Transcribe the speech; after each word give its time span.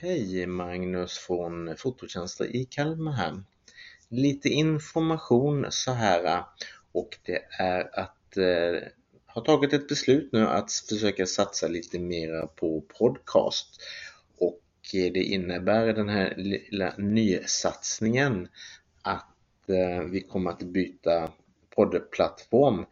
Hej 0.00 0.46
Magnus 0.46 1.18
från 1.18 1.76
Fototjänster 1.76 2.56
i 2.56 2.64
Kalmar 2.64 3.12
här. 3.12 3.42
Lite 4.08 4.48
information 4.48 5.66
så 5.70 5.92
här 5.92 6.44
och 6.92 7.18
det 7.22 7.42
är 7.58 8.00
att 8.00 8.36
eh, 8.36 8.88
har 9.26 9.42
tagit 9.42 9.72
ett 9.72 9.88
beslut 9.88 10.32
nu 10.32 10.46
att 10.46 10.72
försöka 10.72 11.26
satsa 11.26 11.68
lite 11.68 11.98
mera 11.98 12.46
på 12.46 12.80
podcast 12.98 13.82
och 14.38 14.62
eh, 14.94 15.12
det 15.12 15.22
innebär 15.22 15.92
den 15.92 16.08
här 16.08 16.34
lilla 16.36 16.94
nysatsningen 16.98 18.48
att 19.02 19.68
eh, 19.68 20.02
vi 20.10 20.20
kommer 20.20 20.50
att 20.50 20.62
byta 20.62 21.32
poddplattform 21.76 22.78
Eh, 22.80 22.86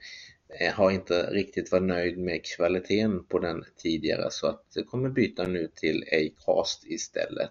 Eh, 0.60 0.72
har 0.72 0.90
inte 0.90 1.22
riktigt 1.30 1.72
varit 1.72 1.82
nöjd 1.82 2.18
med 2.18 2.44
kvaliteten 2.44 3.24
på 3.24 3.38
den 3.38 3.64
tidigare 3.76 4.30
så 4.30 4.46
att 4.46 4.64
jag 4.74 4.86
kommer 4.86 5.08
byta 5.08 5.46
nu 5.46 5.70
till 5.74 6.04
Acast 6.12 6.84
istället. 6.86 7.50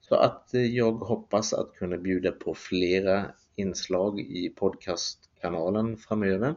Så 0.00 0.14
att 0.14 0.54
eh, 0.54 0.66
jag 0.66 0.92
hoppas 0.92 1.52
att 1.52 1.74
kunna 1.74 1.96
bjuda 1.96 2.32
på 2.32 2.54
flera 2.54 3.26
inslag 3.56 4.20
i 4.20 4.48
podcastkanalen 4.48 5.96
framöver 5.96 6.54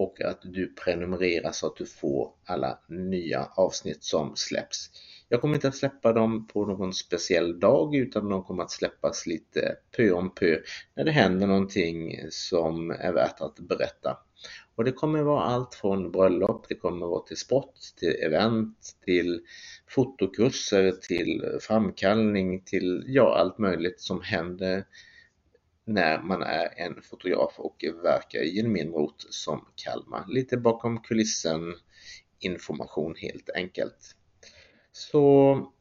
och 0.00 0.20
att 0.20 0.40
du 0.42 0.74
prenumererar 0.74 1.52
så 1.52 1.66
att 1.66 1.76
du 1.76 1.86
får 1.86 2.32
alla 2.44 2.78
nya 2.88 3.48
avsnitt 3.54 4.04
som 4.04 4.36
släpps. 4.36 4.90
Jag 5.28 5.40
kommer 5.40 5.54
inte 5.54 5.68
att 5.68 5.76
släppa 5.76 6.12
dem 6.12 6.46
på 6.46 6.66
någon 6.66 6.94
speciell 6.94 7.60
dag 7.60 7.94
utan 7.94 8.28
de 8.28 8.44
kommer 8.44 8.62
att 8.62 8.70
släppas 8.70 9.26
lite 9.26 9.76
pö 9.96 10.12
om 10.12 10.34
pö 10.34 10.58
när 10.96 11.04
det 11.04 11.10
händer 11.10 11.46
någonting 11.46 12.16
som 12.30 12.90
är 12.90 13.12
värt 13.12 13.40
att 13.40 13.58
berätta. 13.58 14.18
Och 14.74 14.84
det 14.84 14.92
kommer 14.92 15.22
vara 15.22 15.42
allt 15.42 15.74
från 15.74 16.10
bröllop, 16.12 16.66
det 16.68 16.74
kommer 16.74 17.06
vara 17.06 17.22
till 17.22 17.36
sport, 17.36 17.74
till 17.96 18.14
event, 18.22 18.78
till 19.04 19.40
fotokurser, 19.88 20.92
till 20.92 21.58
framkallning, 21.60 22.62
till 22.64 23.04
ja, 23.06 23.36
allt 23.38 23.58
möjligt 23.58 24.00
som 24.00 24.20
händer 24.22 24.84
när 25.92 26.22
man 26.22 26.42
är 26.42 26.68
en 26.76 27.02
fotograf 27.02 27.54
och 27.56 27.84
verkar 28.02 28.38
i 28.38 28.60
en 28.60 28.72
mindre 28.72 29.00
ort 29.00 29.24
som 29.30 29.64
Kalmar. 29.74 30.24
Lite 30.28 30.56
bakom 30.56 31.02
kulissen 31.02 31.74
information 32.38 33.14
helt 33.16 33.50
enkelt. 33.54 34.16
Så 34.92 35.72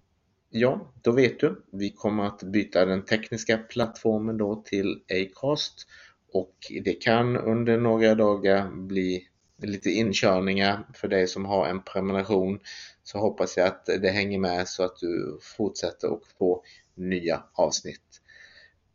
ja, 0.50 0.94
då 1.02 1.12
vet 1.12 1.40
du. 1.40 1.66
Vi 1.72 1.90
kommer 1.90 2.24
att 2.24 2.44
byta 2.44 2.86
den 2.86 3.06
tekniska 3.06 3.58
plattformen 3.58 4.38
då 4.38 4.64
till 4.66 5.02
Acast 5.10 5.88
och 6.34 6.56
det 6.84 6.94
kan 6.94 7.38
under 7.38 7.78
några 7.78 8.16
dagar 8.16 8.72
bli 8.72 9.28
lite 9.62 9.90
inkörningar 9.90 10.88
för 10.94 11.08
dig 11.08 11.28
som 11.28 11.46
har 11.46 11.68
en 11.68 11.84
prenumeration 11.84 12.60
så 13.04 13.20
hoppas 13.20 13.58
jag 13.58 13.68
att 13.68 13.86
det 13.86 14.10
hänger 14.10 14.40
med 14.40 14.68
så 14.68 14.84
att 14.84 14.98
du 14.98 15.40
fortsätter 15.58 16.10
och 16.10 16.24
får 16.38 16.62
nya 16.96 17.44
avsnitt. 17.54 18.22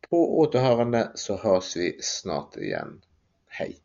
På 0.09 0.39
återhörande 0.39 1.11
så 1.15 1.37
hörs 1.37 1.75
vi 1.75 1.97
snart 2.01 2.57
igen. 2.57 3.01
Hej! 3.47 3.84